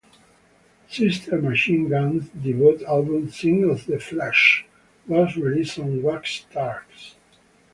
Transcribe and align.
Sister 0.89 1.39
Machine 1.39 1.87
Gun's 1.87 2.29
debut 2.29 2.83
album 2.85 3.29
"Sins 3.29 3.69
of 3.69 3.85
the 3.85 3.99
Flesh" 3.99 4.65
was 5.05 5.37
released 5.37 5.77
on 5.77 6.01
Wax 6.01 6.47
Trax! 6.51 7.13